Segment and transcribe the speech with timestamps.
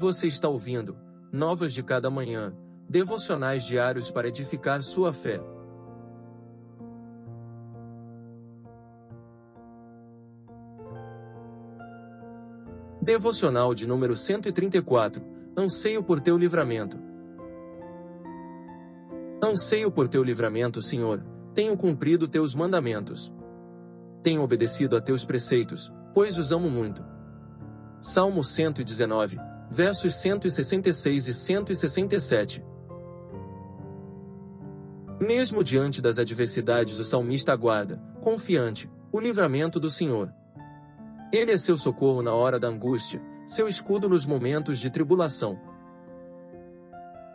[0.00, 0.96] Você está ouvindo
[1.30, 2.56] Novas de Cada Manhã,
[2.88, 5.38] devocionais diários para edificar sua fé.
[13.02, 15.22] Devocional de número 134
[15.54, 16.96] Anseio por teu livramento.
[19.44, 21.22] Anseio por teu livramento, Senhor,
[21.54, 23.30] tenho cumprido teus mandamentos.
[24.22, 27.04] Tenho obedecido a teus preceitos, pois os amo muito.
[28.00, 32.64] Salmo 119, versos 166 e 167.
[35.20, 40.32] Mesmo diante das adversidades, o salmista aguarda, confiante, o livramento do Senhor.
[41.32, 45.60] Ele é seu socorro na hora da angústia, seu escudo nos momentos de tribulação.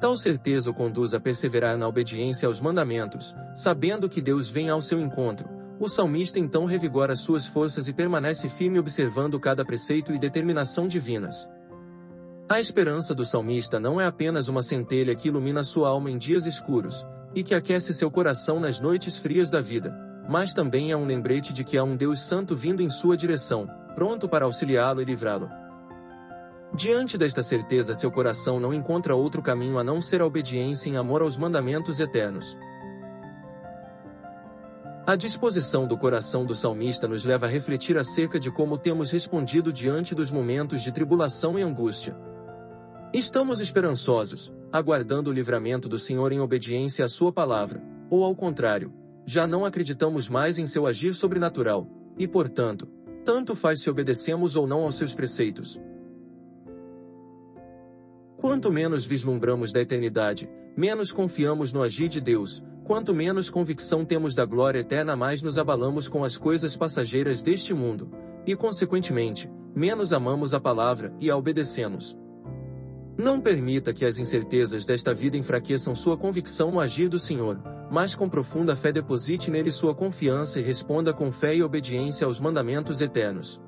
[0.00, 4.80] Tal certeza o conduz a perseverar na obediência aos mandamentos, sabendo que Deus vem ao
[4.80, 5.48] seu encontro.
[5.78, 11.48] O salmista então revigora suas forças e permanece firme observando cada preceito e determinação divinas.
[12.46, 16.44] A esperança do salmista não é apenas uma centelha que ilumina sua alma em dias
[16.44, 19.96] escuros, e que aquece seu coração nas noites frias da vida,
[20.28, 23.66] mas também é um lembrete de que há um Deus Santo vindo em sua direção,
[23.94, 25.48] pronto para auxiliá-lo e livrá-lo.
[26.74, 30.98] Diante desta certeza, seu coração não encontra outro caminho a não ser a obediência em
[30.98, 32.58] amor aos mandamentos eternos.
[35.06, 39.72] A disposição do coração do salmista nos leva a refletir acerca de como temos respondido
[39.72, 42.14] diante dos momentos de tribulação e angústia.
[43.14, 48.92] Estamos esperançosos, aguardando o livramento do Senhor em obediência à Sua palavra, ou ao contrário,
[49.24, 51.86] já não acreditamos mais em seu agir sobrenatural,
[52.18, 52.88] e portanto,
[53.24, 55.80] tanto faz se obedecemos ou não aos seus preceitos.
[58.36, 64.34] Quanto menos vislumbramos da eternidade, menos confiamos no agir de Deus, quanto menos convicção temos
[64.34, 68.10] da glória eterna, mais nos abalamos com as coisas passageiras deste mundo,
[68.44, 72.18] e consequentemente, menos amamos a palavra e a obedecemos.
[73.16, 78.14] Não permita que as incertezas desta vida enfraqueçam sua convicção no agir do Senhor, mas
[78.16, 83.00] com profunda fé deposite nele sua confiança e responda com fé e obediência aos mandamentos
[83.00, 83.62] eternos.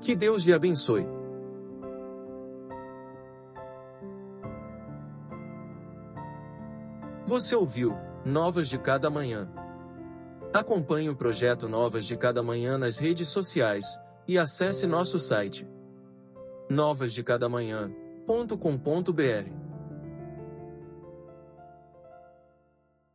[0.00, 1.06] Que Deus lhe abençoe.
[7.26, 9.50] Você ouviu Novas de Cada Manhã.
[10.54, 13.84] Acompanhe o projeto Novas de Cada Manhã nas redes sociais
[14.28, 15.66] e acesse nosso site
[16.72, 19.61] novasdecadamanhã.com.br.